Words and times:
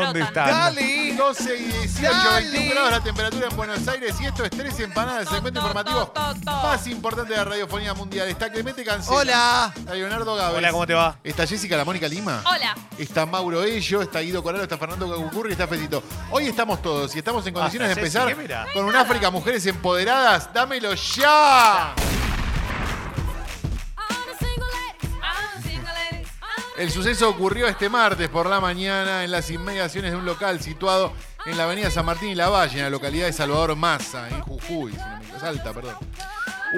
dónde 0.00 0.20
están? 0.20 0.46
Dale. 0.48 1.14
12 1.16 1.56
y 1.56 1.62
18, 1.64 2.12
Dale. 2.12 2.50
21 2.50 2.74
grados 2.74 2.90
la 2.90 3.00
temperatura 3.02 3.48
en 3.50 3.56
Buenos 3.56 3.88
Aires 3.88 4.14
y 4.20 4.26
esto 4.26 4.44
es 4.44 4.50
Tres 4.50 4.78
Empanadas, 4.80 5.22
el 5.22 5.28
segmento 5.28 5.60
informativo 5.60 6.12
más 6.44 6.86
importante 6.86 7.32
de 7.32 7.38
la 7.38 7.44
radiofonía 7.44 7.94
mundial. 7.94 8.28
Está 8.28 8.50
Clemente 8.50 8.84
Cancela. 8.84 9.16
Hola. 9.16 9.72
Está 9.76 9.94
Leonardo 9.94 10.34
Gávez. 10.34 10.58
Hola, 10.58 10.70
¿cómo 10.70 10.86
te 10.86 10.94
va? 10.94 11.18
Está 11.22 11.46
Jessica 11.46 11.76
La 11.76 11.84
Mónica 11.84 12.08
Lima. 12.08 12.42
Hola. 12.44 12.74
Está 12.98 13.26
Mauro 13.26 13.64
Ello, 13.64 14.02
está 14.02 14.20
Guido 14.20 14.42
Coralo, 14.42 14.62
está 14.64 14.78
Fernando 14.78 15.10
Cacucurri 15.10 15.50
y 15.50 15.52
está 15.52 15.66
Fetito. 15.66 16.02
Hoy 16.30 16.46
estamos 16.46 16.80
todos 16.82 17.14
y 17.14 17.18
estamos 17.18 17.46
en 17.46 17.54
condiciones 17.54 17.88
de 17.88 17.94
empezar 17.94 18.34
con 18.72 18.84
un 18.84 18.94
África 18.94 19.30
Mujeres 19.30 19.66
Empoderadas. 19.66 20.52
¡Dámelo 20.52 20.94
ya! 20.94 21.94
El 26.76 26.90
suceso 26.90 27.28
ocurrió 27.28 27.68
este 27.68 27.88
martes 27.88 28.28
por 28.28 28.48
la 28.48 28.60
mañana 28.60 29.22
en 29.22 29.30
las 29.30 29.48
inmediaciones 29.48 30.10
de 30.10 30.16
un 30.16 30.24
local 30.24 30.60
situado 30.60 31.12
en 31.46 31.56
la 31.56 31.64
avenida 31.64 31.88
San 31.88 32.04
Martín 32.04 32.30
y 32.30 32.34
La 32.34 32.48
Valle, 32.48 32.78
en 32.78 32.84
la 32.84 32.90
localidad 32.90 33.26
de 33.26 33.32
Salvador 33.32 33.76
Massa, 33.76 34.28
en 34.28 34.40
Jujuy, 34.40 34.90
si 34.90 34.98
no 34.98 35.08
me 35.08 35.16
equivoco, 35.18 35.40
Salta, 35.40 35.72
perdón. 35.72 35.94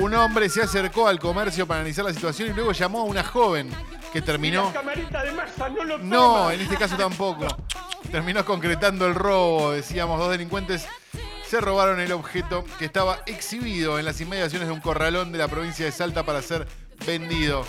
Un 0.00 0.14
hombre 0.14 0.50
se 0.50 0.60
acercó 0.60 1.08
al 1.08 1.18
comercio 1.18 1.66
para 1.66 1.80
analizar 1.80 2.04
la 2.04 2.12
situación 2.12 2.50
y 2.50 2.52
luego 2.52 2.72
llamó 2.72 3.00
a 3.00 3.04
una 3.04 3.24
joven 3.24 3.70
que 4.12 4.20
terminó... 4.20 4.70
No, 6.02 6.50
en 6.50 6.60
este 6.60 6.76
caso 6.76 6.96
tampoco. 6.98 7.46
Terminó 8.10 8.44
concretando 8.44 9.06
el 9.06 9.14
robo, 9.14 9.72
decíamos, 9.72 10.18
dos 10.18 10.30
delincuentes 10.30 10.86
se 11.46 11.60
robaron 11.60 12.00
el 12.00 12.12
objeto 12.12 12.64
que 12.78 12.84
estaba 12.84 13.20
exhibido 13.24 13.98
en 13.98 14.04
las 14.04 14.20
inmediaciones 14.20 14.68
de 14.68 14.74
un 14.74 14.80
corralón 14.80 15.32
de 15.32 15.38
la 15.38 15.48
provincia 15.48 15.86
de 15.86 15.92
Salta 15.92 16.26
para 16.26 16.42
ser 16.42 16.66
vendido. 17.06 17.64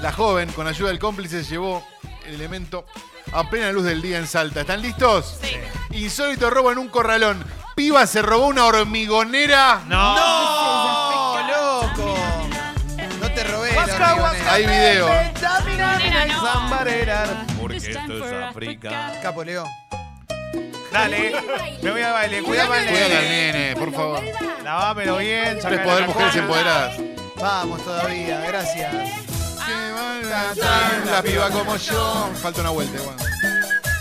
La 0.00 0.12
joven, 0.12 0.50
con 0.52 0.66
ayuda 0.66 0.88
del 0.88 0.98
cómplice, 0.98 1.42
llevó 1.42 1.86
el 2.26 2.34
elemento 2.34 2.86
a 3.32 3.48
plena 3.48 3.72
luz 3.72 3.84
del 3.84 4.02
día 4.02 4.18
en 4.18 4.26
Salta. 4.26 4.60
¿Están 4.60 4.82
listos? 4.82 5.38
Sí. 5.42 5.56
Insólito 5.96 6.50
robo 6.50 6.70
en 6.72 6.78
un 6.78 6.88
corralón. 6.88 7.42
Piba 7.74 8.06
se 8.06 8.22
robó 8.22 8.46
una 8.46 8.64
hormigonera. 8.66 9.82
No. 9.86 10.16
No, 10.16 11.48
loco. 11.48 12.14
No 13.20 13.30
te 13.32 13.44
robé 13.44 13.72
la 13.74 13.82
hormigonera. 14.14 14.52
Hay 14.52 14.66
video. 14.66 15.08
Porque 17.60 17.76
esto 17.78 18.26
es 18.26 18.44
África. 18.44 19.18
Capo 19.22 19.44
Leo. 19.44 19.64
Dale, 20.92 21.32
me 21.82 21.90
voy 21.90 22.00
al 22.00 22.12
baile, 22.12 22.42
cuidado 22.42 22.72
al 22.72 22.86
Cuídale 22.86 23.16
al 23.16 23.24
nene. 23.24 23.52
nene, 23.52 23.76
por 23.76 23.92
favor. 23.92 24.22
Lavámelo 24.64 25.18
bien, 25.18 25.58
Tres 25.58 25.62
sacale 25.62 25.82
poder 25.82 26.06
mujeres 26.06 26.36
empoderadas. 26.36 26.96
Vamos 27.38 27.84
todavía, 27.84 28.40
gracias. 28.46 29.25
La 31.06 31.22
piba 31.22 31.50
como 31.50 31.76
yo. 31.76 32.30
Falta 32.42 32.60
una 32.60 32.70
vuelta, 32.70 33.00
igual. 33.00 33.16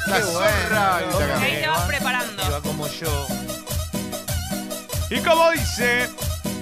La 0.08 0.22
zorra. 0.22 1.02
Y 1.08 1.14
saca. 1.14 1.40
Ahí 1.40 1.62
te 1.62 1.68
vas 1.68 1.82
preparando. 1.84 2.62
Como 2.62 2.88
yo. 2.88 3.28
Y 5.10 5.20
como 5.20 5.52
dice, 5.52 6.10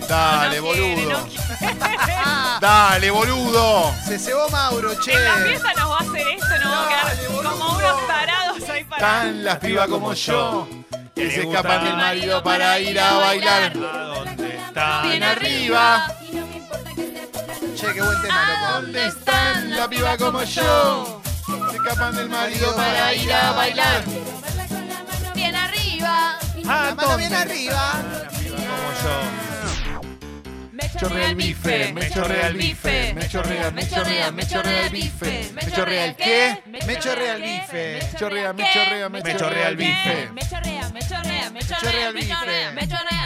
Dale, 0.08 0.60
No 0.62 0.72
quiere, 0.72 1.06
boludo. 1.06 1.20
no 1.20 1.26
quiere. 1.28 1.76
Dale, 2.62 3.12
boludo. 3.12 3.96
Se 4.06 4.20
cebó 4.20 4.50
Mauro, 4.50 4.94
che. 5.00 5.14
En 5.14 5.24
la 5.24 5.34
fiesta 5.36 5.74
nos 5.74 5.90
va 5.92 5.98
a 5.98 6.02
hacer 6.02 6.28
esto, 6.28 6.58
nos 6.62 6.74
va 6.74 6.84
a 6.84 6.90
quedar 6.90 7.26
como 7.26 7.70
unos 7.70 8.08
tarados 8.08 8.70
ahí 8.70 8.84
para. 8.84 9.02
Tan 9.02 9.44
las 9.44 9.58
pibas 9.60 9.88
como 9.88 10.14
yo. 10.14 10.68
Que 11.16 11.32
se 11.32 11.44
escapan 11.44 11.84
del 11.86 11.96
marido 11.96 12.44
para 12.44 12.80
ir 12.80 13.00
a 13.00 13.14
bailar. 13.14 13.74
¿a 13.78 14.04
dónde 14.04 14.56
está? 14.58 15.02
Bien 15.04 15.24
arriba. 15.24 16.08
Che, 17.84 17.94
qué 17.94 18.02
buen 18.02 18.22
tema, 18.22 18.48
loco. 18.48 18.82
¿Dónde 18.82 19.08
están 19.08 19.70
la 19.72 19.90
piba 19.90 20.18
como 20.18 20.42
yo? 20.44 21.22
Se 21.70 21.76
escapan 21.76 22.16
del 22.16 22.30
marido 22.30 22.74
para 22.78 23.14
ir 23.14 23.34
a 23.34 23.52
bailar. 23.52 24.04
Bien 25.36 25.54
arriba. 25.54 26.40
¿A 26.66 26.86
La 26.86 26.96
mano 26.96 27.18
bien 27.18 27.34
arriba. 27.34 28.02
Como 28.32 28.64
yo. 29.04 29.44
Me 30.72 30.90
chorrea 30.98 31.30
el 31.30 31.36
bife, 31.36 31.94
me 31.94 32.10
chorrea 32.10 32.48
el 32.48 32.54
bife, 32.56 33.14
me 33.16 33.28
chorrea, 33.28 33.72
me 33.72 33.90
chorrea, 33.90 34.32
me 34.32 34.48
chorrea 34.48 34.86
el 34.86 34.90
bife, 34.90 35.52
me 35.54 35.72
chorrea 35.72 36.06
el 36.06 36.16
qué? 36.16 36.64
Me 36.66 37.00
chorrea 37.00 37.36
el 37.36 37.42
bife. 37.42 38.00
Me 38.02 38.18
chorrea, 38.18 38.54
me 38.54 38.64
chorrea, 38.72 39.10
me 39.10 39.22
Me 39.22 39.36
chorrea 39.36 39.68
el 39.68 39.76
bife. 39.76 40.30
Me 40.32 40.42
chorrea, 40.48 40.90
me 40.90 41.02
chorrea, 41.02 41.50
me 41.50 41.60
chorrea, 41.60 42.12
me 42.14 42.28
chorrea, 42.28 42.72
me 42.72 42.88
chorrea, 42.88 43.23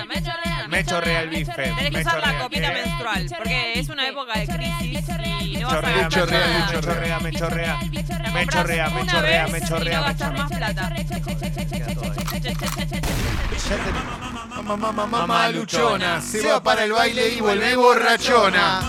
me 0.77 0.85
chorrea. 0.85 1.17
Me 1.19 1.23
el 1.23 1.29
bife. 1.29 1.51
Tenés 1.53 1.75
que 1.83 1.91
Me 1.91 2.01
usar 2.01 2.27
la 2.27 2.39
copita 2.39 2.73
qué? 2.73 2.81
menstrual, 2.81 3.25
porque 3.37 3.79
es 3.79 3.89
una 3.89 4.07
época 4.07 4.39
de 4.39 4.47
crisis 4.47 5.05
y 5.41 5.57
no 5.57 5.67
vas 5.67 5.77
a 5.77 5.81
Chorrea, 5.81 5.97
gastar 5.97 6.01
me 6.01 6.09
chorrea. 6.09 6.47
me 6.47 6.81
chorrea, 6.81 7.19
me 7.19 7.31
chorrea. 7.31 7.79
Me 8.33 8.47
chorrea, 8.47 8.89
me 8.89 9.05
chorrea, 9.07 9.47
me 9.47 9.61
chorrea, 9.61 10.01
no 10.01 10.03
me 10.03 10.07
gastas 10.07 10.33
más 10.33 10.51
plata. 10.51 10.93
Mamá, 14.63 14.91
mamá, 14.91 15.05
mamá 15.05 15.49
luchona, 15.49 16.21
se 16.21 16.45
va 16.47 16.61
para 16.61 16.83
el 16.83 16.91
baile 16.91 17.29
y 17.29 17.41
vuelve 17.41 17.75
borrachona. 17.75 18.81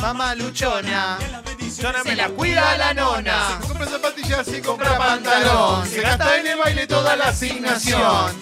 Mamá 0.00 0.34
luchona. 0.34 1.18
Zona 1.70 2.04
me 2.04 2.14
la 2.14 2.28
cuida 2.28 2.76
la 2.78 2.94
nona. 2.94 3.58
Se 3.60 3.66
compra 3.68 3.86
zapatillas 3.86 4.48
y 4.48 4.60
compra 4.62 4.96
pantalón. 4.96 5.86
Se 5.86 6.00
gasta 6.00 6.38
en 6.38 6.46
el 6.46 6.56
baile 6.58 6.86
toda 6.86 7.16
la 7.16 7.26
asignación. 7.26 8.32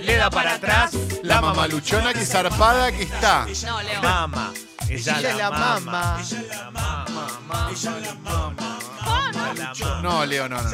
Le 0.00 0.16
da 0.16 0.30
para 0.30 0.54
atrás. 0.54 0.92
La 1.24 1.40
mamá 1.40 1.66
luchona 1.66 2.12
que 2.12 2.26
zarpada 2.26 2.92
que 2.92 3.04
está. 3.04 3.46
No, 3.64 3.82
Leo. 3.82 4.02
Mama. 4.02 4.52
Ella 4.90 5.18
Ella 5.18 5.30
es 5.30 5.36
la 5.36 5.50
mama. 5.50 6.18
Ella 6.20 6.42
la 6.50 6.70
mama. 6.70 7.70
Ella 7.70 7.90
la 8.00 8.14
mama. 8.16 8.78
Oh, 9.06 9.32
no. 9.32 9.54
La 9.54 9.72
mama. 9.74 10.02
No, 10.02 10.26
Leo, 10.26 10.48
no, 10.50 10.60
no. 10.62 10.70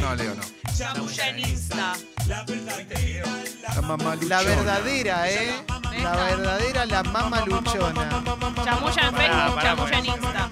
No, 0.00 0.14
Leo, 0.14 0.34
no. 0.36 0.42
Chamullanista. 0.72 1.94
La 3.74 3.82
mamá 3.82 4.14
luchona. 4.14 4.28
La 4.28 4.42
verdadera, 4.42 5.28
¿eh? 5.28 5.64
La 6.00 6.12
verdadera, 6.12 6.86
la 6.86 7.02
mama 7.02 7.44
luchona. 7.44 8.22
Chamulla 8.64 9.08
en 9.08 9.14
Facebook, 9.16 9.62
chamulla 9.62 9.98
en 9.98 10.06
Insta. 10.06 10.50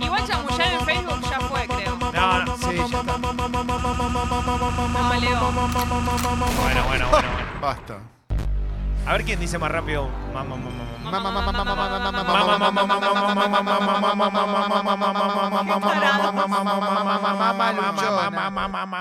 Igual 0.00 0.26
chamullar 0.28 0.72
en 0.72 0.86
Facebook 0.86 1.20
ya 1.28 1.40
fue, 1.40 1.66
creo. 1.66 1.96
No, 1.96 2.44
no. 2.44 2.56
Sí, 2.56 2.76
ya 2.76 2.84
está. 2.84 3.02
No, 3.18 5.14
Leo. 5.20 5.40
Bueno, 5.50 6.84
bueno, 6.84 6.86
bueno, 6.86 7.08
bueno. 7.10 7.28
Basta. 7.60 8.13
A 9.06 9.12
ver 9.12 9.24
quién 9.24 9.38
dice 9.38 9.58
más 9.58 9.70
rápido. 9.70 10.08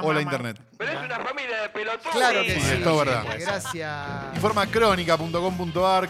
Hola, 0.01 0.21
Internet. 0.21 0.59
Claro 2.11 2.41
que 2.41 2.59
Sí. 2.59 2.83
Gracias. 3.39 4.35
Informa 4.35 4.67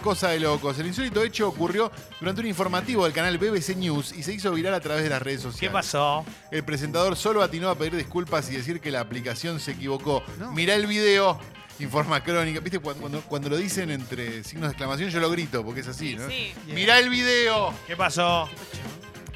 cosa 0.00 0.28
de 0.30 0.40
locos. 0.40 0.78
El 0.78 0.86
insólito 0.86 1.22
hecho 1.22 1.48
ocurrió 1.48 1.92
durante 2.18 2.40
un 2.40 2.48
informativo 2.48 3.04
del 3.04 3.12
canal 3.12 3.38
BBC 3.38 3.76
News 3.76 4.12
y 4.12 4.22
se 4.22 4.32
hizo 4.32 4.50
viral 4.52 4.74
a 4.74 4.80
través 4.80 5.04
de 5.04 5.10
las 5.10 5.22
redes 5.22 5.42
sociales. 5.42 5.60
¿Qué 5.60 5.70
pasó? 5.70 6.24
El 6.50 6.64
presentador 6.64 7.16
solo 7.16 7.42
atinó 7.42 7.70
a 7.70 7.76
pedir 7.76 7.96
disculpas 7.96 8.50
y 8.50 8.56
decir 8.56 8.80
que 8.80 8.90
la 8.90 9.00
aplicación 9.00 9.60
se 9.60 9.72
equivocó. 9.72 10.22
Mirá 10.52 10.74
el 10.74 10.86
video, 10.86 11.38
informa 11.80 12.22
crónica. 12.22 12.60
¿Viste? 12.60 12.78
Cuando, 12.78 13.00
cuando- 13.00 13.22
cuando 13.22 13.48
lo 13.50 13.56
dicen 13.56 13.90
entre 13.90 14.42
signos 14.44 14.68
de 14.68 14.72
exclamación, 14.72 15.10
yo 15.10 15.20
lo 15.20 15.30
grito, 15.30 15.64
porque 15.64 15.80
es 15.80 15.88
así, 15.88 16.14
¿no? 16.16 16.28
Sí. 16.28 16.52
Mirá 16.68 16.98
el 16.98 17.08
video. 17.10 17.72
¿Qué 17.86 17.96
pasó? 17.96 18.48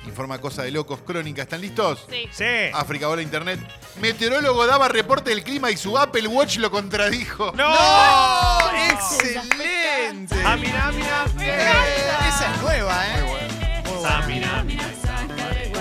Informa 0.07 0.39
cosa 0.41 0.63
de 0.63 0.71
locos, 0.71 1.01
crónica. 1.03 1.43
¿Están 1.43 1.61
listos? 1.61 2.07
Sí. 2.09 2.29
Sí. 2.33 2.45
África, 2.73 3.09
hola 3.09 3.21
Internet. 3.21 3.61
Meteorólogo 4.01 4.67
daba 4.67 4.89
reporte 4.89 5.31
del 5.31 5.43
clima 5.43 5.71
y 5.71 5.77
su 5.77 5.99
Apple 5.99 6.27
Watch 6.29 6.57
lo 6.59 6.71
contradijo. 6.71 7.53
¡No! 7.55 7.69
¡No! 7.69 8.71
¡Excelente! 8.91 10.37
Ah, 10.47 10.57
mira, 10.57 10.91
mira. 10.93 11.27
Eh, 11.41 12.29
esa 12.29 12.55
es 12.55 12.63
nueva, 12.63 13.07
¿eh? 13.07 13.23
Muy 13.23 14.05
Ah, 14.07 14.23
buena. 14.25 14.27
mira, 14.27 14.65
mira. 14.65 14.85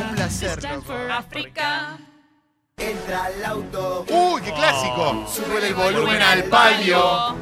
Un 0.10 0.16
placer, 0.16 0.62
loco. 0.64 0.94
África. 1.10 1.98
Entra 2.82 3.26
al 3.26 3.44
auto. 3.44 4.06
¡Uy, 4.08 4.40
qué 4.44 4.54
clásico! 4.54 5.26
Sube 5.28 5.68
el 5.68 5.74
volumen 5.74 6.22
al 6.22 6.44
palio. 6.44 7.36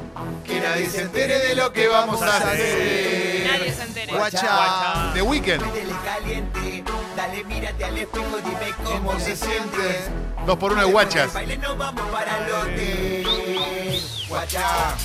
Que 0.46 0.62
nadie 0.62 0.90
se 0.90 1.02
entere 1.02 1.40
de 1.40 1.56
lo 1.56 1.74
que 1.74 1.90
vamos 1.90 2.22
a 2.22 2.26
Nadie 2.26 2.54
hacer. 2.54 3.74
se 3.76 3.84
entere. 3.84 4.14
Guacha. 4.14 5.12
The 5.14 5.22
Weeknd. 5.22 5.62
Métele 5.62 5.94
caliente. 6.06 6.84
Dale, 7.18 7.44
mírate 7.44 7.84
al 7.84 7.98
espejo, 7.98 8.38
dime 8.46 8.74
cómo, 8.82 9.10
¿Cómo 9.12 9.20
se 9.20 9.36
siente. 9.36 10.10
Dos 10.46 10.58
por 10.58 10.72
uno 10.72 10.86
de 10.86 10.88
guachas. 10.92 11.34
Baile, 11.34 11.58
no 11.58 11.76
vamos 11.76 12.10
para 12.12 12.38
el 12.38 12.54
hotel. 12.54 14.02
Guacha. 14.30 14.96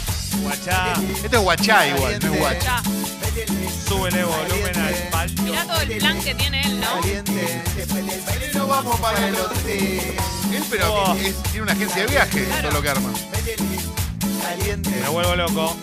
Guachá. 0.43 0.93
Esto 1.25 1.37
es 1.39 1.43
guachá 1.43 1.87
igual, 1.89 2.19
no 2.23 2.35
es. 2.49 2.65
Ya. 2.65 2.81
Súbele 3.89 4.23
volumen 4.23 4.77
al 4.79 5.10
Mirá 5.43 5.65
todo 5.67 5.81
el 5.83 5.99
plan 5.99 6.21
que 6.23 6.35
tiene 6.35 6.61
él, 6.63 6.81
¿no? 6.81 7.01
Caliente. 7.01 7.63
Después 7.77 8.07
del 8.07 8.21
baile 8.23 8.51
No 8.55 8.67
vamos 8.67 9.01
para 9.01 9.29
el 9.29 9.37
hotel. 9.37 10.15
Él, 10.53 10.65
pero 10.71 10.95
Oh. 10.95 11.15
es- 11.15 11.43
tiene 11.45 11.63
una 11.63 11.73
agencia 11.73 12.03
de 12.03 12.07
viaje, 12.09 12.47
todo 12.63 12.71
lo 12.73 12.83
que 12.83 12.89
arma. 12.91 13.11
Caliente. 14.43 14.91
Me 14.91 15.09
vuelvo 15.09 15.37
loco. 15.37 15.77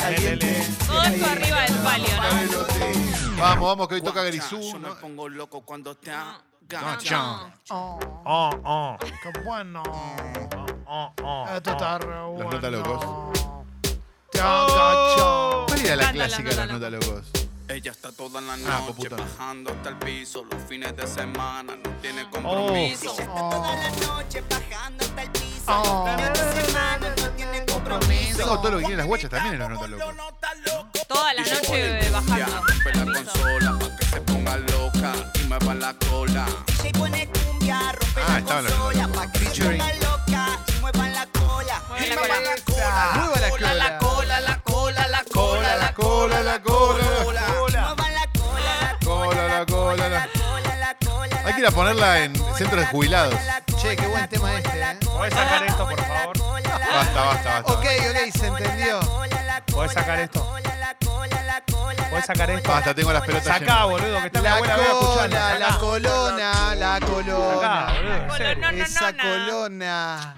Caliente. 0.00 0.66
Todo 0.86 1.02
esto 1.02 1.26
arriba 1.26 1.60
del 1.62 1.74
palio, 1.76 2.08
¿no? 2.16 3.36
Vamos, 3.38 3.68
vamos, 3.68 3.88
que 3.88 3.94
hoy 3.96 4.02
toca 4.02 4.22
Grisú. 4.22 4.60
Yo 4.60 4.78
me 4.78 4.88
¿no? 4.88 4.94
pongo 4.98 5.28
loco 5.28 5.60
cuando 5.62 5.94
te 5.96 6.10
chao. 7.02 7.50
Oh, 7.70 7.98
Oh, 8.24 8.50
oh. 8.64 8.96
qué 9.00 9.40
bueno. 9.44 9.82
Oh, 10.86 11.12
oh, 11.22 11.46
Esto 11.54 11.70
oh. 11.70 11.72
está 11.74 11.98
re 11.98 12.22
bueno. 12.26 12.50
Nota 12.50 12.70
Locos. 12.70 13.04
Te. 14.30 14.38
¿Cuál 14.40 15.80
era 15.84 15.96
la 15.96 16.12
clásica 16.12 16.48
de 16.50 16.56
las 16.56 16.66
cántala. 16.68 16.72
notas 16.72 16.92
locos? 17.08 17.24
Ella 17.68 17.92
está 17.92 18.12
toda 18.12 18.40
la 18.40 18.52
Ah, 18.54 18.56
noche 18.56 18.92
puta. 18.94 19.16
bajando 19.16 19.70
hasta 19.72 19.88
el 19.88 19.96
piso. 19.96 20.44
Los 20.50 20.62
fines 20.68 20.94
de 20.96 21.06
semana 21.06 21.74
no 21.76 21.90
tiene 22.02 22.22
Oh. 22.24 22.30
compromiso. 22.30 23.12
Toda 23.14 23.76
la 23.76 23.90
noche 24.06 24.42
bajando 24.50 25.04
hasta 25.04 25.22
el 25.22 25.30
piso. 25.30 25.64
Oh. 25.66 26.06
Fines 26.06 26.32
de 26.54 26.62
semana 26.66 27.08
no 27.16 27.28
tiene 27.30 27.64
compromiso. 27.66 28.36
Tengo 28.36 28.58
todo 28.60 28.70
lo 28.72 28.76
que 28.78 28.82
tienen 28.84 28.98
las 28.98 29.06
guachas 29.06 29.30
también 29.30 29.54
en 29.54 29.60
las 29.60 29.70
notas 29.70 29.90
locos. 29.90 31.06
Toda 31.08 31.32
la 31.34 31.40
noche 31.42 32.10
bajando. 32.10 32.36
La 32.36 33.00
al 33.00 33.06
piso. 33.06 33.32
consola 33.32 33.78
pa' 33.78 33.96
que 33.96 34.04
se 34.06 34.20
ponga 34.20 34.56
loca 34.58 35.12
y 35.34 35.42
mueva 35.44 35.74
la 35.74 35.94
cola. 35.94 36.46
DJ 36.66 36.92
pone 36.92 37.28
cumbia, 37.28 37.92
rompe 37.92 38.20
Ah, 38.28 38.40
la 38.40 38.40
consola 38.68 39.08
pa' 39.08 39.32
que 39.32 39.38
se 39.38 39.64
ponga 39.64 39.94
loca 39.94 40.58
y 40.68 40.80
muevan 40.80 41.12
la 41.14 41.26
cola. 41.26 41.82
Cola. 41.88 42.08
la 42.08 42.16
cola. 42.64 43.10
Mueva 43.14 43.40
la 43.40 43.50
cola. 43.50 43.74
La 43.74 43.98
cola, 43.98 44.40
la 44.40 44.60
cola, 44.60 44.60
ir 51.64 51.68
a 51.68 51.70
ponerla 51.70 52.24
en 52.24 52.34
centros 52.56 52.80
de 52.80 52.86
jubilados. 52.86 53.34
Che, 53.80 53.96
qué 53.96 54.06
buen 54.06 54.28
tema 54.28 54.54
este, 54.54 54.80
¿eh? 54.82 54.98
¿Podés 55.04 55.32
sacar 55.32 55.62
esto, 55.64 55.88
por 55.88 56.00
favor? 56.04 56.38
Basta, 56.38 57.24
basta, 57.24 57.50
basta. 57.60 57.72
Ok, 57.72 57.86
ok, 58.10 58.38
se 58.38 58.46
entendió. 58.48 59.00
¿Podés 59.72 59.92
sacar 59.92 60.20
esto? 60.20 60.46
¿Podés 62.10 62.26
sacar 62.26 62.50
esto? 62.50 62.70
Basta, 62.70 62.94
tengo 62.94 63.12
las 63.12 63.22
pelotas 63.22 63.44
Sacá, 63.46 63.60
llenas. 63.60 63.84
boludo, 63.84 64.20
que 64.20 64.26
está 64.26 64.40
La 64.42 64.54
abuela 64.56 64.76
voy 64.76 64.84
a 64.84 64.88
la 64.88 65.78
colona, 65.78 66.74
la 66.74 66.94
Sacá, 66.94 67.06
colona. 67.06 67.86
boludo, 67.94 68.14
en 68.14 68.30
serio. 68.32 68.56
No, 68.60 68.72
no, 68.72 68.84
Esa 68.84 69.12
colona. 69.16 70.34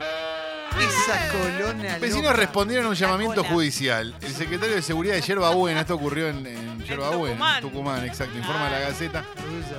Esa 0.81 1.29
colona. 1.33 1.99
Vecinos 1.99 2.25
loca. 2.25 2.37
respondieron 2.37 2.87
a 2.87 2.89
un 2.91 2.95
llamamiento 2.95 3.43
judicial. 3.45 4.15
El 4.21 4.33
secretario 4.33 4.75
de 4.77 4.83
Seguridad 4.83 5.15
de 5.15 5.21
Yerba 5.23 5.51
Buena, 5.55 5.81
esto 5.81 5.95
ocurrió 5.95 6.29
en, 6.29 6.47
en 6.47 6.85
Yerba 6.85 7.11
Buena, 7.11 7.35
Tucumán. 7.37 7.61
Tucumán, 7.63 8.05
exacto, 8.05 8.37
informa 8.37 8.71
la 8.71 8.77
Ah. 8.77 8.81
Gaceta, 8.81 9.25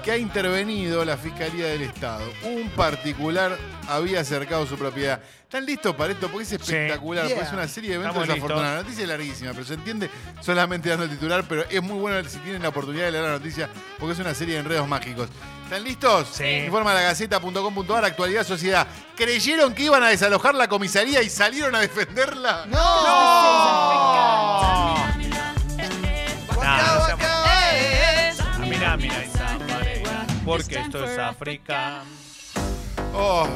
que 0.03 0.11
ha 0.11 0.17
intervenido 0.17 1.05
la 1.05 1.17
Fiscalía 1.17 1.67
del 1.67 1.81
Estado. 1.83 2.23
Un 2.43 2.69
particular 2.71 3.57
había 3.87 4.21
acercado 4.21 4.65
su 4.65 4.75
propiedad. 4.77 5.21
¿Están 5.47 5.65
listos 5.65 5.95
para 5.95 6.11
esto? 6.11 6.27
Porque 6.27 6.43
es 6.43 6.51
espectacular, 6.51 7.25
Yeah. 7.25 7.35
porque 7.37 7.47
es 7.47 7.53
una 7.53 7.67
serie 7.69 7.91
de 7.91 7.95
eventos 7.95 8.15
Estamos 8.21 8.27
desafortunados. 8.35 8.75
La 8.75 8.83
noticia 8.83 9.03
es 9.03 9.07
larguísima, 9.07 9.51
pero 9.53 9.63
se 9.65 9.73
entiende 9.75 10.09
solamente 10.41 10.89
dando 10.89 11.05
el 11.05 11.09
titular, 11.09 11.45
pero 11.47 11.63
es 11.69 11.81
muy 11.81 11.97
bueno 11.99 12.29
si 12.29 12.37
tienen 12.39 12.61
la 12.63 12.67
oportunidad 12.67 13.05
de 13.05 13.11
leer 13.13 13.23
la 13.23 13.31
noticia, 13.31 13.69
porque 13.97 14.11
es 14.11 14.19
una 14.19 14.33
serie 14.33 14.55
de 14.55 14.59
enredos 14.59 14.85
mágicos. 14.89 15.29
¿Están 15.63 15.85
listos? 15.85 16.27
Sí. 16.33 16.43
Informa 16.65 16.93
la 16.93 16.99
Gaceta.com.ar, 17.01 18.03
actualidad 18.03 18.45
sociedad. 18.45 18.85
¿Creyeron 19.15 19.73
que 19.73 19.83
iban 19.83 20.03
a 20.03 20.09
desalojar 20.09 20.53
la 20.53 20.67
comisaría 20.67 21.21
y 21.21 21.29
salieron 21.29 21.73
a 21.75 21.79
defenderla? 21.79 22.65
Nah, 22.65 22.77
no 22.77 23.05
seamos-. 24.97 25.07
Eh, 25.79 26.25
Ah, 26.69 27.07
esa 28.99 29.57
pareja. 29.57 30.25
Porque 30.43 30.75
esto 30.79 31.05
es 31.05 31.17
África. 31.17 32.01
Oh, 33.13 33.47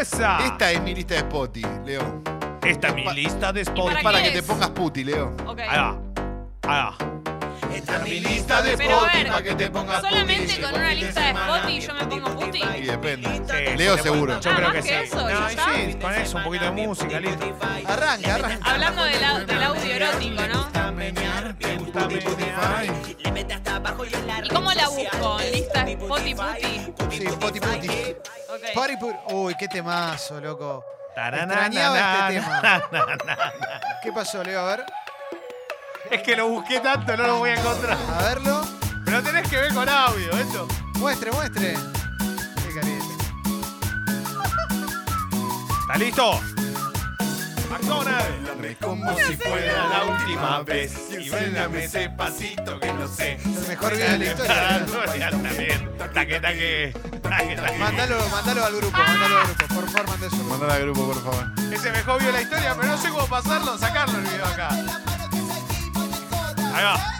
¡Esa! 0.00 0.38
esta 0.46 0.72
es 0.72 0.80
mi 0.82 0.94
lista 0.94 1.14
de 1.14 1.20
Spotty, 1.20 1.62
Leo. 1.84 2.22
Esta 2.62 2.88
es 2.88 2.94
mi 2.94 3.04
lista 3.14 3.52
de 3.52 3.60
Es 3.62 3.68
spots. 3.68 3.90
para 3.92 4.02
para 4.02 4.22
que 4.22 4.30
te 4.30 4.42
pongas 4.42 4.70
puti, 4.70 5.04
Leo. 5.04 5.34
Ok. 5.46 5.60
Ahí 5.60 5.78
va. 5.78 5.98
Ahí 6.62 6.82
va. 6.84 6.96
Esta 7.74 7.96
es 7.96 8.02
mi 8.04 8.20
lista 8.20 8.62
de 8.62 8.76
Pero 8.76 8.96
a 8.96 8.98
Spotty 9.00 9.16
ver, 9.18 9.26
para 9.28 9.42
que 9.42 9.54
te 9.54 9.70
pongas 9.70 10.00
Solamente 10.02 10.46
puti. 10.54 10.62
con 10.62 10.74
una 10.74 10.94
lista 10.94 11.20
de 11.20 11.30
spot 11.30 11.68
y 11.70 11.80
yo 11.80 11.94
me 11.94 12.06
pongo 12.06 12.30
puti. 12.40 12.62
Y 12.78 12.82
depende. 12.82 13.42
Sí, 13.46 13.76
Leo 13.76 13.98
seguro. 13.98 14.40
Yo 14.40 14.50
Ah, 14.50 14.54
creo 14.56 14.68
más 14.68 14.76
que 14.76 14.82
que 14.82 14.88
sí. 14.88 15.04
eso, 15.04 15.16
No, 15.28 15.48
sí, 15.48 15.94
con 16.00 16.14
eso, 16.14 16.36
un 16.38 16.44
poquito 16.44 16.64
de 16.64 16.70
música, 16.70 17.20
listo. 17.20 17.56
Arranca, 17.86 18.34
arranca. 18.34 18.70
Hablando 18.72 19.04
del 19.04 19.24
au- 19.24 19.46
del 19.46 19.62
audio 19.62 19.94
erótico, 19.94 20.42
¿no? 20.52 20.66
Le 23.22 23.32
mete 23.32 23.54
hasta 23.54 23.76
abajo 23.76 24.04
y 24.04 24.14
en 24.14 24.26
la 24.26 24.44
¿Y 24.44 24.48
cómo 24.48 24.72
la 24.72 24.88
busco? 24.88 25.40
¿En 25.40 25.55
y 26.26 26.34
puti? 26.34 27.16
Sí, 27.16 27.24
poti 27.40 27.60
puti. 27.60 27.88
Ok. 28.48 28.74
Party 28.74 28.96
put- 28.96 29.16
Uy, 29.32 29.54
qué 29.58 29.68
temazo, 29.68 30.40
loco. 30.40 30.84
Extrañaba 31.16 32.28
este 32.28 32.40
tema. 32.40 32.82
¿Qué 34.02 34.12
pasó, 34.12 34.42
Leo? 34.44 34.60
A 34.60 34.64
ver. 34.76 34.84
Es 36.10 36.22
que 36.22 36.36
lo 36.36 36.48
busqué 36.48 36.80
tanto, 36.80 37.16
no 37.16 37.26
lo 37.26 37.38
voy 37.38 37.50
a 37.50 37.54
encontrar. 37.54 37.96
A 38.18 38.22
verlo. 38.22 38.62
Pero 39.04 39.22
tenés 39.22 39.48
que 39.48 39.56
ver 39.56 39.72
con 39.74 39.88
audio, 39.88 40.30
esto. 40.32 40.68
Muestre, 40.98 41.30
muestre. 41.32 41.74
Qué 42.66 42.74
caliente. 42.74 43.14
¿Está 45.82 45.98
listo? 45.98 46.40
McDonald's. 47.70 48.26
Como 48.80 49.14
si 49.16 49.36
fuera 49.36 49.85
última 50.26 50.62
vez. 50.62 50.92
Y 51.18 51.28
véndame 51.28 51.84
ese 51.84 52.10
pasito 52.10 52.80
que 52.80 52.92
no 52.92 53.06
sé. 53.08 53.38
El 53.44 53.68
mejor 53.68 53.92
video 53.94 54.10
de 54.10 54.18
la 54.18 54.24
historia. 54.24 55.30
También. 55.30 55.96
Taque, 55.96 56.40
taque. 56.40 56.92
Taque, 57.22 57.56
taque. 57.56 57.78
Mándalo, 57.78 58.28
mándalo 58.28 58.64
al 58.64 58.76
grupo, 58.76 58.98
mándalo 58.98 59.38
al 59.38 59.46
grupo. 59.46 59.74
Por 59.74 59.88
favor, 59.88 60.08
mande 60.08 60.26
eso. 60.26 60.44
Mandala 60.44 60.74
al 60.74 60.82
grupo, 60.82 61.06
por 61.06 61.22
favor. 61.22 61.44
Ese 61.72 61.90
mejor 61.92 62.18
video 62.18 62.32
de 62.32 62.38
la 62.38 62.42
historia, 62.42 62.74
pero 62.74 62.88
no 62.88 62.98
sé 62.98 63.08
cómo 63.10 63.26
pasarlo, 63.26 63.78
sacarlo 63.78 64.18
el 64.18 64.24
video 64.24 64.46
acá. 64.46 64.68
Ahí 66.74 66.84
va. 66.84 67.12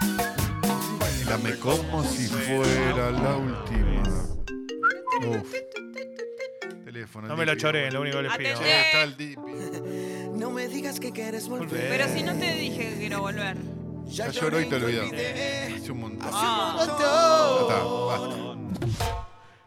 Dame 1.29 1.59
como 1.59 2.03
si 2.05 2.27
fuera 2.27 3.11
la 3.11 3.35
última. 3.35 4.03
Uf. 5.27 5.53
Teléfono. 6.85 7.27
No 7.27 7.35
me 7.35 7.45
lo 7.45 7.55
choré, 7.55 7.91
lo 7.91 8.01
único 8.01 8.17
que 8.17 8.23
les 8.23 8.37
pido. 8.37 8.55
Atendé. 8.55 8.81
Está 8.81 9.03
el 9.03 9.17
Dipi. 9.17 10.16
No 10.37 10.51
me 10.51 10.67
digas 10.67 10.99
que 10.99 11.11
quieres 11.11 11.49
volver. 11.49 11.89
Pero 11.89 12.07
si 12.13 12.21
no 12.21 12.33
te 12.33 12.51
dije 12.53 12.89
que 12.89 12.97
quiero 12.99 13.21
volver. 13.21 13.57
Ya 14.05 14.29
lloró 14.29 14.61
y 14.61 14.65
te 14.69 14.75
olvidó. 14.75 15.03
Hace 15.03 15.91
un 15.91 15.99
montón. 15.99 16.29
Ah, 16.31 16.75
Ya 16.77 16.83
está, 16.83 17.83
basta. 18.05 18.37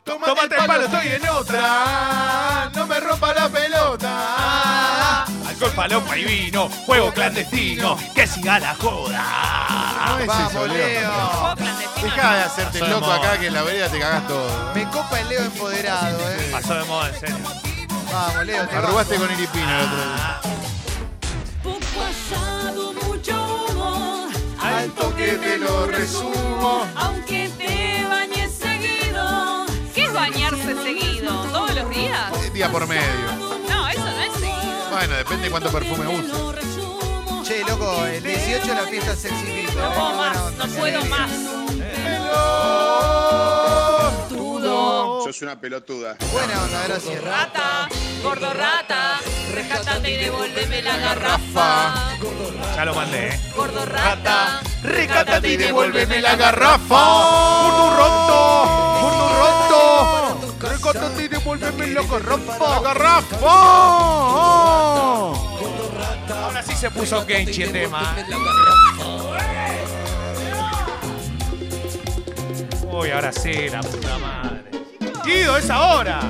Tómate 0.05 0.55
el 0.57 0.67
palo, 0.67 0.85
estoy 0.85 1.09
en 1.09 1.29
otra. 1.29 2.71
No 2.75 2.87
me 2.87 3.01
rompa 3.01 3.35
la 3.35 3.49
pelota. 3.49 5.25
Alcohol, 5.49 5.73
palopa 5.75 6.17
y 6.17 6.25
vino. 6.25 6.69
Juego 6.87 7.13
clandestino. 7.13 7.97
Que 8.15 8.27
siga 8.27 8.59
la 8.61 8.75
joda. 8.77 9.25
No 10.07 10.19
es 10.21 10.27
Vamos, 10.27 10.51
eso, 10.53 10.67
Leo. 10.69 11.55
Deja 12.03 12.35
de 12.35 12.43
hacerte 12.43 12.89
loco 12.89 13.11
acá 13.11 13.39
que 13.39 13.49
en 13.49 13.55
la 13.55 13.63
vereda 13.63 13.89
te 13.89 13.99
cagás 13.99 14.27
todo. 14.27 14.73
Me 14.75 14.85
copa 14.85 15.21
el 15.21 15.29
Leo 15.29 15.43
empoderado, 15.43 16.19
eh. 16.31 16.49
Pasó 16.53 16.75
de 16.75 16.85
moda, 16.85 17.09
en 17.09 17.21
serio. 17.21 17.37
Vamos, 18.13 18.47
Leo. 18.47 18.67
te 18.69 18.77
Arrugaste 18.77 19.17
con 19.17 19.31
Iripino 19.33 19.69
el 19.71 19.85
otro 19.85 19.97
día. 19.97 20.41
Te 26.07 26.13
lo 26.13 26.21
resumo. 26.21 26.87
aunque 26.97 27.51
te 27.59 28.05
bañes 28.09 28.53
seguido. 28.53 29.67
¿Qué 29.95 30.05
es 30.05 30.13
bañarse 30.13 30.75
seguido? 30.83 31.33
¿Todos 31.53 31.75
los 31.75 31.91
días? 31.91 32.33
Eh, 32.45 32.51
Día 32.53 32.71
por 32.71 32.87
medio. 32.87 33.03
No, 33.69 33.89
eso 33.89 34.05
no 34.05 34.21
es 34.21 34.33
seguido. 34.35 34.91
Bueno, 34.91 35.15
depende 35.17 35.45
de 35.45 35.51
cuánto 35.51 35.71
perfume 35.71 36.07
uses. 36.09 37.47
Che, 37.47 37.65
loco, 37.65 38.05
el 38.07 38.23
18 38.23 38.75
la 38.75 38.83
fiesta 38.83 39.17
sexy 39.17 39.45
fit. 39.45 39.71
No 39.75 39.93
puedo 39.93 40.15
más, 40.15 40.53
no 40.53 40.67
puedo 40.69 41.05
más. 41.07 41.31
Tudo. 44.29 45.25
Sos 45.25 45.43
una 45.43 45.61
pelotuda. 45.61 46.17
Buena 46.33 46.63
onda, 46.63 46.83
gracias. 46.87 47.23
Rata, 47.23 47.89
gordo 48.23 48.53
rata, 48.53 49.19
rescatate 49.53 50.11
y 50.15 50.17
devuélveme 50.25 50.83
la 50.83 50.97
garrafa. 50.97 51.95
Ya 52.77 52.85
lo 52.85 52.95
mandé, 52.95 53.29
eh. 53.35 53.41
Gordo 53.57 53.85
rata, 53.85 54.61
Recátate 54.83 55.49
y 55.49 55.57
devuélveme 55.57 56.21
la 56.21 56.37
garrafa. 56.37 57.67
¡Urdu 57.67 57.91
roto! 57.97 58.63
¡Urdu 59.07 59.29
roto! 59.39 60.69
Recátate 60.69 61.25
y 61.25 61.29
devuélveme 61.29 61.87
la 61.89 62.03
garrafa. 62.03 62.59
¡La 62.59 62.81
garrafa! 62.81 63.37
Ahora 66.43 66.63
sí 66.63 66.75
se 66.75 66.91
puso 66.91 67.27
Kenchi 67.27 67.63
el 67.63 67.73
tema. 67.73 68.17
Uy, 72.93 73.11
ahora 73.11 73.33
sí, 73.33 73.69
la 73.69 73.81
puta 73.81 74.19
madre. 74.19 74.65
Guido, 75.25 75.57
es 75.57 75.71
ahora. 75.71 76.21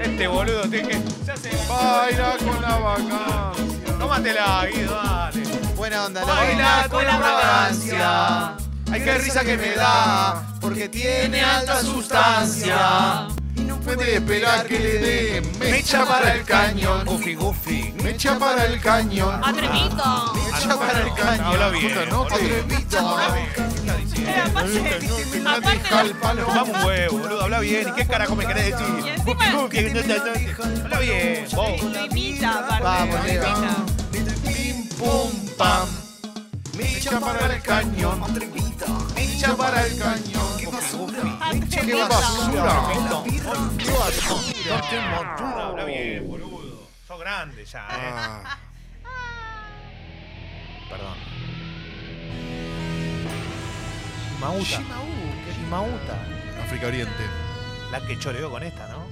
Este 0.00 0.26
boludo 0.28 0.62
tiene 0.68 0.88
que. 0.88 0.98
Se 1.24 1.32
hace. 1.32 1.50
Baila 1.68 2.36
con 2.38 2.62
la 2.62 2.78
vacancia. 2.78 3.98
Tómatela, 3.98 4.66
Guido. 4.66 4.87
Buena 5.88 6.04
onda. 6.04 6.22
Baila 6.22 6.86
con 6.90 7.02
la 7.02 7.16
vagancia. 7.16 8.56
Ay, 8.92 9.00
qué 9.04 9.14
risa 9.14 9.42
que 9.42 9.56
me 9.56 9.70
da, 9.74 10.44
porque 10.60 10.86
tiene 10.90 11.40
alta 11.40 11.80
sustancia. 11.80 13.28
Y 13.56 13.60
no 13.60 13.78
puede 13.80 14.16
esperar 14.16 14.66
que 14.66 14.78
le 14.78 14.92
dé 14.98 15.42
mecha 15.58 16.04
para 16.04 16.34
el 16.34 16.44
cañón. 16.44 17.06
Goofy, 17.06 17.34
goofy. 17.36 17.94
Mecha 18.02 18.38
para 18.38 18.66
el 18.66 18.78
cañón. 18.82 19.42
Atrevito. 19.42 20.34
Mecha 20.34 20.78
para 20.78 21.00
el 21.00 21.14
cañón. 21.14 21.46
Habla 21.46 21.70
bien. 21.70 22.08
Vamos 26.46 26.68
un 26.76 26.84
huevo, 26.84 27.18
boludo. 27.18 27.42
Habla 27.44 27.60
bien. 27.60 27.88
¿Y 27.88 27.92
qué 27.92 28.06
carajo 28.06 28.36
me 28.36 28.44
querés 28.44 28.72
decir? 28.72 28.86
Y 29.04 29.08
encima- 29.08 29.52
Goofy, 29.52 29.84
no, 29.84 30.02
no, 30.02 30.16
no. 30.18 30.84
Habla 30.84 30.98
bien. 31.00 31.46
Vos. 31.54 31.82
lo 31.82 32.04
imita, 32.04 32.50
aparte. 32.58 32.84
Vamos, 32.84 33.16
lo 33.16 33.24
Leo. 33.24 33.48
imita. 33.48 33.76
Pim, 34.52 34.88
pum, 34.98 35.47
pam. 35.58 35.88
Mecha 36.76 37.20
para 37.20 37.54
el 37.54 37.62
cañón. 37.62 38.20
Mecha 39.14 39.56
para 39.56 39.86
el 39.86 39.98
cañón. 39.98 40.56
¡Qué 40.58 40.66
basura! 40.66 41.38
¡Qué 41.70 41.94
basura! 41.94 42.72
¡Qué 43.78 43.90
basura! 43.90 45.66
Habla 45.66 45.84
bien, 45.84 46.26
boludo. 46.26 46.88
Sos 47.06 47.20
grande 47.20 47.64
ya, 47.64 47.80
eh. 47.80 48.12
Ah, 48.14 48.58
Perdón. 50.88 51.18
Mauta. 54.40 54.80
Mauta. 55.68 56.18
África 56.64 56.86
Oriente. 56.86 57.24
La 57.90 58.00
que 58.06 58.18
choreó 58.18 58.50
con 58.50 58.62
esta, 58.62 58.86
¿no? 58.88 59.06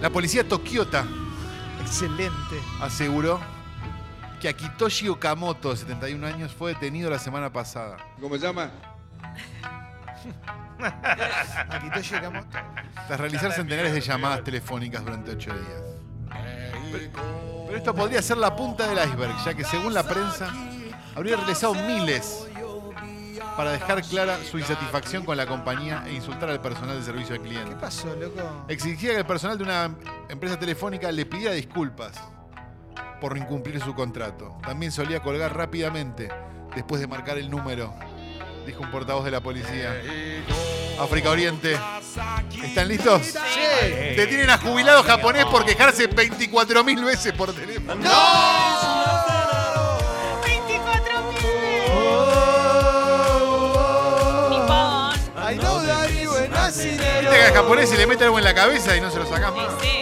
La 0.00 0.10
policía 0.10 0.46
tokiota 0.48 1.04
Excelente. 1.80 2.60
aseguró 2.80 3.40
que 4.42 4.48
Akitoshi 4.48 5.08
Okamoto, 5.08 5.70
de 5.70 5.76
71 5.76 6.26
años, 6.26 6.52
fue 6.52 6.74
detenido 6.74 7.08
la 7.08 7.20
semana 7.20 7.52
pasada. 7.52 7.96
¿Cómo 8.20 8.34
se 8.34 8.40
llama? 8.40 8.72
Te 11.94 12.02
llegamos. 12.02 12.44
Tras 13.06 13.20
realizar 13.20 13.52
centenares 13.52 13.92
de 13.92 14.00
llamadas 14.00 14.42
telefónicas 14.42 15.04
durante 15.04 15.30
ocho 15.30 15.52
días. 15.52 15.82
Pero, 16.90 17.10
pero 17.66 17.78
esto 17.78 17.94
podría 17.94 18.20
ser 18.20 18.36
la 18.38 18.56
punta 18.56 18.88
del 18.88 18.98
iceberg, 19.08 19.32
ya 19.44 19.54
que 19.54 19.62
según 19.62 19.94
la 19.94 20.02
prensa, 20.02 20.52
habría 21.14 21.36
realizado 21.36 21.74
miles 21.74 22.48
para 23.56 23.70
dejar 23.70 24.02
clara 24.02 24.38
su 24.50 24.58
insatisfacción 24.58 25.24
con 25.24 25.36
la 25.36 25.46
compañía 25.46 26.02
e 26.06 26.14
insultar 26.14 26.50
al 26.50 26.60
personal 26.60 26.98
de 26.98 27.04
servicio 27.04 27.36
al 27.36 27.42
¿Qué 27.42 27.48
cliente. 27.48 27.76
pasó, 27.76 28.12
loco? 28.16 28.64
Exigía 28.66 29.12
que 29.12 29.18
el 29.18 29.26
personal 29.26 29.56
de 29.56 29.62
una 29.62 29.94
empresa 30.28 30.58
telefónica 30.58 31.12
le 31.12 31.26
pidiera 31.26 31.52
disculpas 31.52 32.20
por 33.22 33.38
incumplir 33.38 33.80
su 33.80 33.94
contrato. 33.94 34.58
También 34.66 34.90
solía 34.90 35.20
colgar 35.20 35.56
rápidamente 35.56 36.28
después 36.74 37.00
de 37.00 37.06
marcar 37.06 37.38
el 37.38 37.48
número, 37.48 37.94
dijo 38.66 38.82
un 38.82 38.90
portavoz 38.90 39.24
de 39.24 39.30
la 39.30 39.40
policía. 39.40 39.94
África 41.00 41.30
Oriente. 41.30 41.78
¿Están 42.64 42.88
listos? 42.88 43.22
Sí. 43.22 43.38
Detienen 44.16 44.50
a 44.50 44.58
jubilado 44.58 45.04
japonés 45.04 45.44
por 45.44 45.64
quejarse 45.64 46.10
24.000 46.10 47.04
veces 47.04 47.32
por 47.32 47.54
teléfono. 47.54 47.94
24 50.42 51.22
Nippon. 54.50 55.14
I 55.38 55.56
know 55.58 55.80
that 55.86 56.10
you 56.10 56.28
were 56.28 56.48
Viste 56.48 57.36
que 57.36 57.42
al 57.44 57.54
japonés 57.54 57.88
se 57.88 57.96
le 57.96 58.06
mete 58.08 58.24
algo 58.24 58.38
en 58.38 58.44
la 58.44 58.54
cabeza 58.54 58.96
y 58.96 59.00
no 59.00 59.12
se 59.12 59.20
lo 59.20 59.26
sacás 59.26 59.54
más. 59.54 59.68
Sí, 59.80 59.88
sí. 59.88 60.01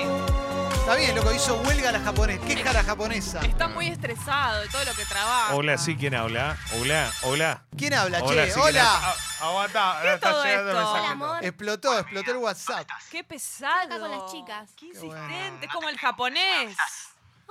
Está 0.91 1.03
bien, 1.03 1.15
loco, 1.15 1.33
hizo 1.33 1.55
huelga 1.59 1.93
la 1.93 2.01
japonesa, 2.01 2.45
queja 2.45 2.73
la 2.73 2.83
japonesa. 2.83 3.41
Está 3.43 3.69
muy 3.69 3.87
estresado 3.87 4.61
de 4.63 4.69
todo 4.71 4.85
lo 4.85 4.93
que 4.93 5.05
trabaja. 5.05 5.55
Hola, 5.55 5.79
sí, 5.79 5.97
¿quién 5.97 6.17
habla? 6.17 6.59
Hola, 6.81 7.13
hola. 7.23 7.63
¿Quién 7.79 7.95
habla, 7.95 8.19
Hola, 8.21 8.47
che? 8.47 8.51
sí, 8.51 8.55
¿quién 8.55 8.67
Hola. 8.75 8.97
habla? 8.97 9.15
Ah, 9.41 9.47
Aguanta, 9.47 9.99
¿Qué 10.03 10.15
está 10.15 10.31
todo 10.33 10.43
llegando 10.45 10.71
el 10.73 10.77
esto? 10.77 10.89
mensaje. 10.93 10.99
Hola, 11.05 11.11
amor. 11.13 11.45
Explotó, 11.45 11.97
explotó 12.01 12.31
el 12.33 12.37
WhatsApp. 12.39 12.89
Qué 13.09 13.23
pesado. 13.23 13.83
Acá 13.83 14.01
con 14.01 14.11
las 14.11 14.33
chicas. 14.33 14.71
Qué 14.77 14.91
Qué 14.91 14.99
bueno. 14.99 15.23
insistente, 15.27 15.67
es 15.67 15.73
como 15.73 15.89
el 15.89 15.97
japonés. 15.97 16.77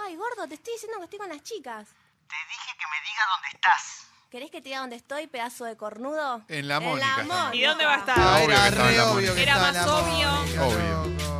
Ay, 0.05 0.17
gordo, 0.17 0.45
te 0.45 0.55
estoy 0.55 0.73
diciendo 0.73 0.97
que 0.97 1.03
estoy 1.05 1.19
con 1.19 1.29
las 1.29 1.41
chicas. 1.41 1.87
Te 2.27 2.35
dije 2.49 2.71
que 2.77 2.85
me 2.87 3.07
diga 3.07 3.23
dónde 3.35 3.47
estás. 3.53 4.07
¿Querés 4.29 4.51
que 4.51 4.57
te 4.61 4.67
diga 4.67 4.79
dónde 4.81 4.97
estoy, 4.97 5.27
pedazo 5.27 5.63
de 5.63 5.77
cornudo? 5.77 6.41
En 6.49 6.67
la 6.67 6.81
Mónica. 6.81 7.25
¿Y 7.53 7.61
dónde 7.61 7.85
va 7.85 7.93
a 7.93 7.97
estar? 7.99 8.15
Ah, 8.19 8.35
Obvio 8.43 8.47
que 8.47 8.53
era 8.53 8.67
estaba 8.67 8.67
en 8.67 8.75
re 8.91 8.97
la 8.97 9.05
obvio 9.05 9.13
Mónica. 9.13 9.41
Era 9.41 9.53
estaba 9.53 9.69
en 9.69 9.75
más 9.75 9.85
la 9.85 9.95
obvio. 9.95 10.31
Mónica, 10.31 10.63
Obvio. 10.65 11.05
loco. 11.05 11.38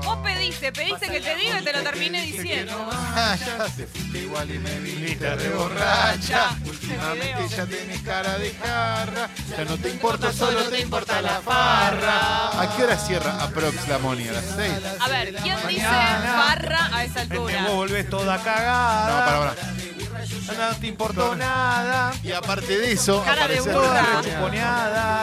Vos 0.61 0.71
pediste, 0.71 1.07
que 1.07 1.21
te 1.21 1.35
diga 1.35 1.61
y 1.61 1.63
te 1.63 1.73
lo 1.73 1.83
terminé 1.83 2.21
diciendo. 2.21 2.89
Ah, 3.21 3.35
ya 3.35 3.67
sé. 3.69 3.87
Igual 4.17 4.49
y 4.51 4.59
me 4.59 4.79
viniste 4.79 5.35
re 5.35 5.35
re 5.35 5.49
borracha. 5.49 6.55
Últimamente 6.65 7.47
ya 7.49 7.65
tenés 7.65 8.01
cara 8.01 8.37
de 8.37 8.51
jarra. 8.51 9.29
Ya 9.57 9.65
no 9.65 9.77
te 9.77 9.89
importa, 9.89 10.31
solo 10.31 10.63
te 10.65 10.79
importa 10.79 11.21
la 11.21 11.41
farra. 11.41 12.61
¿A 12.61 12.75
qué 12.75 12.83
hora 12.83 12.97
cierra 12.97 13.43
aprox 13.43 13.87
la 13.87 13.97
Moni? 13.97 14.27
¿A 14.27 14.33
las 14.33 14.45
6? 14.55 14.71
A 14.99 15.09
ver, 15.09 15.33
¿quién 15.35 15.57
dice 15.67 15.85
barra 15.87 16.89
a 16.93 17.03
esa 17.03 17.21
altura? 17.21 17.63
vos 17.63 17.75
volvés 17.75 18.09
toda 18.09 18.41
cagada. 18.41 19.09
No, 19.09 19.25
para, 19.25 19.55
para. 19.55 20.71
No 20.71 20.75
te 20.77 20.87
importó 20.87 21.35
nada. 21.35 22.13
Y 22.23 22.31
aparte 22.31 22.77
de 22.77 22.91
eso, 22.91 23.23
Cara 23.23 23.47
de 23.47 23.61
burra. 23.61 24.21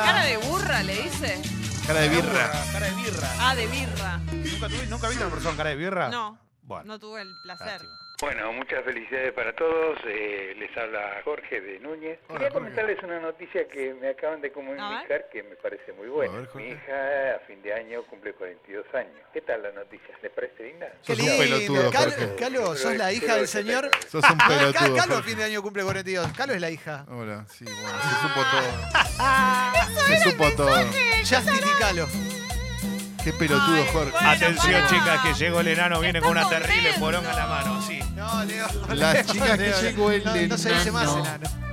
Cara 0.05 0.25
de 0.25 0.37
burra, 0.38 0.83
le 0.83 1.02
dice. 1.02 1.40
Cara 1.87 2.00
de 2.00 2.09
birra. 2.09 2.52
Cara 2.73 2.87
de 2.87 2.93
birra. 2.93 3.28
Ah, 3.38 3.55
de 3.55 3.66
birra. 3.69 4.21
¿Nunca, 4.60 4.68
tuvi- 4.68 4.88
¿Nunca 4.88 5.08
viste 5.08 5.22
a 5.22 5.26
una 5.26 5.34
persona 5.34 5.50
con 5.50 5.56
cara 5.58 5.70
de 5.70 5.76
birra? 5.76 6.08
No, 6.08 6.38
Bueno. 6.62 6.84
no 6.86 6.98
tuve 6.98 7.22
el 7.22 7.32
placer. 7.42 7.66
lástima. 7.66 7.92
Bueno, 8.18 8.50
muchas 8.54 8.82
felicidades 8.82 9.30
para 9.34 9.54
todos. 9.54 9.98
Eh, 10.06 10.54
les 10.58 10.75
habla 10.78 11.20
Jorge 11.22 11.60
de 11.60 11.78
Núñez. 11.80 12.18
Hola, 12.28 12.38
Quería 12.38 12.50
comentarles 12.50 13.02
una 13.02 13.20
noticia 13.20 13.68
que 13.68 13.92
me 13.92 14.08
acaban 14.08 14.40
de 14.40 14.50
comunicar 14.50 15.28
que 15.30 15.42
me 15.42 15.54
parece 15.56 15.92
muy 15.92 16.08
buena. 16.08 16.32
A 16.32 16.40
ver. 16.40 16.48
Mi 16.54 16.68
hija 16.68 17.34
a 17.36 17.38
fin 17.46 17.60
de 17.60 17.75
año 17.75 18.02
cumple 18.04 18.32
42 18.32 18.86
años. 18.94 19.12
¿Qué 19.34 19.42
tal 19.42 19.62
la 19.62 19.70
noticia? 19.72 20.16
¿Le 20.22 20.30
parece 20.30 20.62
linda? 20.64 20.86
Qué 21.04 21.14
Sos 21.14 21.18
un 21.20 21.26
lindo. 21.26 21.42
pelotudo, 21.44 21.90
Cal- 21.90 22.10
Jorge. 22.10 22.36
Calo, 22.38 22.75
¿sos 22.76 22.96
la 22.96 23.12
hija 23.12 23.36
del 23.36 23.48
señor? 23.48 23.90
Sos 24.08 24.25
un 24.30 24.38
pelotudo. 24.38 24.72
Cal- 24.72 24.96
Calo, 24.96 25.14
Jorge. 25.16 25.28
fin 25.28 25.38
de 25.38 25.44
año 25.44 25.62
cumple 25.62 25.82
42. 25.84 26.32
Calo 26.32 26.54
es 26.54 26.60
la 26.62 26.70
hija. 26.70 27.04
Hola, 27.10 27.44
sí, 27.50 27.66
bueno, 27.66 27.98
se 28.00 28.22
supo 28.22 28.40
todo. 28.50 29.26
Se 30.06 30.30
supo 30.30 30.50
todo. 30.56 30.86
Justin 31.18 31.54
y 31.54 31.78
Calo. 31.80 32.06
Qué 33.26 33.33
pelotudo, 33.33 33.85
Jorge. 33.92 34.16
Atención, 34.25 34.87
chicas, 34.88 35.21
que 35.21 35.35
llegó 35.35 35.59
el 35.59 35.66
enano, 35.66 35.99
viene 35.99 36.21
con 36.21 36.30
una 36.30 36.49
terrible 36.49 36.92
poronga 37.00 37.30
en 37.30 37.37
la 37.37 37.47
mano, 37.49 37.83
sí. 37.83 37.99
No, 38.14 38.45
Leo. 38.45 38.68
Las 38.90 39.14
Leo, 39.14 39.23
chicas 39.25 39.50
que 39.50 39.66
Leo, 39.66 39.80
llegó 39.80 40.11
el 40.12 40.25
no, 40.25 40.37
no 40.37 40.56
se 40.56 40.73
dice 40.73 40.92
más 40.92 41.11
enano. 41.12 41.65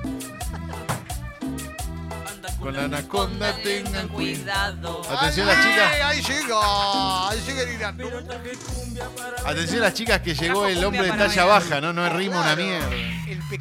Con 2.63 2.73
la 2.75 2.85
anaconda 2.85 3.53
tengan 3.61 4.07
cuidado. 4.07 5.01
Atención 5.09 5.47
las 5.47 5.57
chicas. 5.65 5.91
Ahí 6.05 6.21
llega. 6.21 7.29
Ahí 7.29 7.39
llega 7.45 7.61
el 7.63 7.69
enano. 7.69 8.05
Atención 9.45 9.81
las 9.81 9.93
chicas 9.93 10.21
que 10.21 10.33
llegó 10.33 10.65
el 10.67 10.83
hombre 10.83 11.03
de 11.03 11.11
talla 11.11 11.43
baja, 11.45 11.81
¿no? 11.81 11.91
No 11.91 12.07
es 12.07 12.13
rima 12.13 12.39
una 12.39 12.55
mierda. 12.55 12.87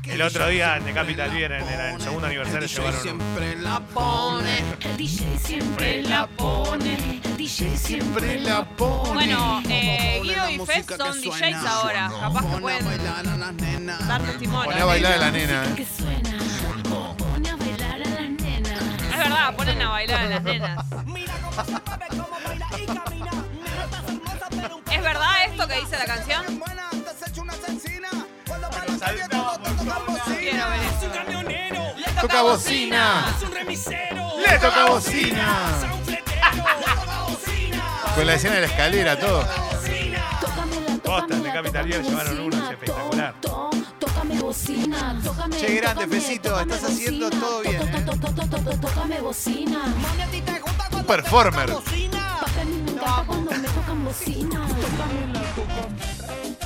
El 0.06 0.22
otro 0.22 0.46
día 0.48 0.78
de 0.78 0.92
Capital 0.92 1.30
Vienen, 1.30 1.66
era 1.68 1.92
el 1.94 2.00
segundo 2.00 2.26
aniversario, 2.28 2.66
llevaron 2.68 3.20
un- 3.20 3.62
La 3.64 3.80
pone. 3.80 4.58
El 4.80 4.96
DJ 4.96 5.38
siempre 5.38 6.02
la 6.04 6.26
pone. 6.28 7.20
El 7.24 7.36
DJ 7.36 7.76
Siempre 7.76 8.40
la 8.40 8.64
pone. 8.64 9.12
Bueno, 9.14 9.62
eh, 9.68 10.20
Guido 10.22 10.48
y 10.50 10.58
Fez 10.64 10.86
son 10.96 11.20
DJs 11.20 11.66
ahora. 11.66 12.10
Capaz 12.20 12.40
que 12.54 12.60
pueden 12.60 13.04
dar 14.08 14.22
testimonio. 14.22 14.64
Poné 14.70 14.80
a 14.80 14.84
bailar 14.84 15.12
a 15.14 15.16
la 15.18 15.30
nena. 15.32 15.64
Ponen 19.64 19.82
a 19.82 19.88
bailar 19.90 20.20
a 20.20 20.28
las 20.28 20.42
nenas. 20.42 20.84
¿Es 24.90 25.02
verdad 25.02 25.44
esto 25.48 25.68
que 25.68 25.80
dice 25.80 25.96
la 25.98 26.04
canción? 26.04 26.42
Quiero 30.38 30.68
ver 30.68 30.80
eso. 30.80 32.20
Toca 32.20 32.42
bocina. 32.42 33.36
Le 34.46 34.58
toca 34.58 34.86
bocina. 34.86 35.70
Con 38.14 38.26
la 38.26 38.34
escena 38.34 38.56
de 38.56 38.60
la 38.62 38.66
escalera, 38.66 39.18
todo. 39.18 39.46
Tócame 41.20 41.42
de 41.42 41.52
Capital 41.52 41.86
Vial 41.86 42.02
llevaron 42.02 42.40
uno, 42.40 42.56
es 42.56 42.70
espectacular. 42.72 43.34
to- 43.40 43.48
to- 43.70 43.70
Tócame 44.06 44.40
bocina, 44.40 45.20
tócame 45.22 45.56
Che, 45.56 45.74
grande, 45.74 46.06
Fecito, 46.06 46.60
estás 46.60 46.84
haciendo 46.84 47.30
todo 47.30 47.60
bien, 47.62 47.82
¿eh? 47.82 48.04
Un 50.92 51.04
performer. 51.04 51.70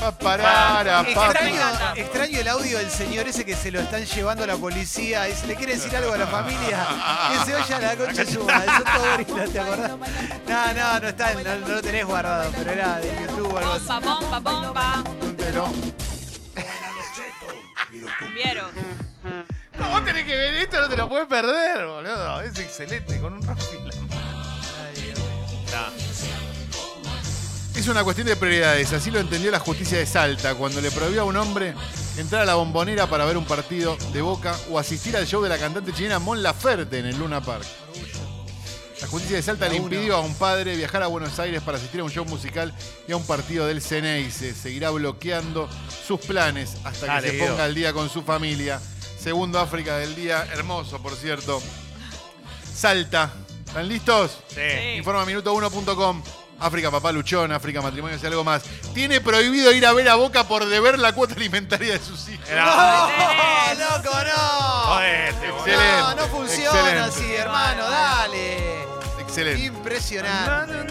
Pa 0.00 0.12
parara, 0.12 1.02
pa. 1.14 1.26
Extraño, 1.30 1.60
extraño 1.96 2.40
el 2.40 2.48
audio 2.48 2.78
del 2.78 2.90
señor 2.90 3.26
ese 3.28 3.44
que 3.44 3.56
se 3.56 3.70
lo 3.70 3.80
están 3.80 4.04
llevando 4.04 4.44
a 4.44 4.46
la 4.46 4.56
policía 4.56 5.28
y 5.28 5.32
se 5.34 5.46
le 5.46 5.56
quiere 5.56 5.74
decir 5.74 5.96
algo 5.96 6.12
a 6.12 6.18
la 6.18 6.26
familia. 6.26 6.86
Que 7.30 7.44
se 7.44 7.56
oye 7.56 7.74
a 7.74 7.78
la 7.80 7.96
concha 7.96 8.24
de 8.24 8.32
su 8.32 8.44
madre. 8.44 8.70
Eso 8.70 8.84
todo 8.84 9.10
gorilas, 9.10 9.50
¿te 9.50 9.60
acordás? 9.60 9.90
No, 10.46 10.74
no, 10.74 11.00
no 11.00 11.08
está, 11.08 11.34
no, 11.34 11.42
no 11.42 11.68
lo 11.68 11.82
tenés 11.82 12.04
guardado, 12.04 12.50
pero 12.56 12.70
era 12.70 12.98
de 12.98 13.08
YouTube 13.20 13.52
o 13.52 13.58
algo 13.58 13.72
así. 13.72 13.86
Bomba, 13.86 14.38
bomba, 14.38 14.40
bomba. 14.40 15.04
Pero, 15.38 15.72
¿Vieron? 18.34 18.70
vos 19.90 20.04
tenés 20.04 20.24
que 20.24 20.36
ver 20.36 20.54
esto, 20.54 20.80
no 20.80 20.88
te 20.88 20.96
lo 20.96 21.08
puedes 21.08 21.26
perder, 21.26 21.86
boludo. 21.86 22.40
Es 22.42 22.58
excelente, 22.58 23.18
con 23.20 23.32
un 23.32 23.42
Rafi 23.42 23.76
en 23.76 23.88
la 23.88 23.94
mano. 23.94 24.06
Es 27.86 27.90
una 27.90 28.02
cuestión 28.02 28.26
de 28.26 28.34
prioridades, 28.34 28.92
así 28.92 29.12
lo 29.12 29.20
entendió 29.20 29.48
la 29.52 29.60
justicia 29.60 29.96
de 29.96 30.06
Salta 30.06 30.56
cuando 30.56 30.80
le 30.80 30.90
prohibió 30.90 31.22
a 31.22 31.24
un 31.24 31.36
hombre 31.36 31.72
entrar 32.16 32.42
a 32.42 32.44
la 32.44 32.56
bombonera 32.56 33.08
para 33.08 33.24
ver 33.24 33.36
un 33.36 33.44
partido 33.44 33.96
de 34.12 34.22
Boca 34.22 34.56
o 34.72 34.80
asistir 34.80 35.16
al 35.16 35.24
show 35.24 35.40
de 35.40 35.48
la 35.48 35.56
cantante 35.56 35.92
chilena 35.92 36.18
Mon 36.18 36.42
Laferte 36.42 36.98
en 36.98 37.06
el 37.06 37.16
Luna 37.16 37.40
Park. 37.40 37.64
La 39.00 39.06
justicia 39.06 39.36
de 39.36 39.42
Salta 39.42 39.68
le 39.68 39.76
impidió 39.76 40.16
a 40.16 40.20
un 40.20 40.34
padre 40.34 40.74
viajar 40.74 41.04
a 41.04 41.06
Buenos 41.06 41.38
Aires 41.38 41.62
para 41.62 41.78
asistir 41.78 42.00
a 42.00 42.02
un 42.02 42.10
show 42.10 42.24
musical 42.24 42.74
y 43.06 43.12
a 43.12 43.16
un 43.16 43.24
partido 43.24 43.68
del 43.68 43.80
Ceneice. 43.80 44.52
Seguirá 44.52 44.90
bloqueando 44.90 45.68
sus 46.08 46.18
planes 46.18 46.78
hasta 46.82 47.06
que 47.06 47.06
Dale, 47.06 47.30
se 47.30 47.38
ponga 47.38 47.66
al 47.66 47.74
día 47.76 47.92
con 47.92 48.10
su 48.10 48.22
familia. 48.22 48.80
Segundo 49.16 49.60
África 49.60 49.96
del 49.98 50.16
día, 50.16 50.44
hermoso 50.52 51.00
por 51.00 51.14
cierto. 51.14 51.62
Salta. 52.74 53.32
¿Están 53.64 53.86
listos? 53.86 54.38
Sí. 54.48 54.96
Informa 54.96 55.24
minuto1.com. 55.24 56.45
África 56.58 56.90
Papá 56.90 57.12
Luchón, 57.12 57.52
África 57.52 57.82
Matrimonio 57.82 58.18
y 58.20 58.26
algo 58.26 58.44
más. 58.44 58.62
Tiene 58.94 59.20
prohibido 59.20 59.72
ir 59.72 59.86
a 59.86 59.92
ver 59.92 60.08
a 60.08 60.14
Boca 60.14 60.44
por 60.44 60.66
deber 60.66 60.98
la 60.98 61.12
cuota 61.12 61.34
alimentaria 61.34 61.92
de 61.92 61.98
sus 61.98 62.28
hijos. 62.28 62.48
¡No, 62.50 63.08
loco, 63.74 64.16
no! 64.24 64.66
Jodete. 64.86 65.48
Excelente. 65.48 65.98
No, 65.98 66.14
no 66.14 66.26
funciona 66.28 66.78
excelente. 66.78 67.00
así, 67.00 67.34
hermano, 67.34 67.90
dale. 67.90 68.86
Excelente. 69.20 69.64
Impresionante. 69.64 70.86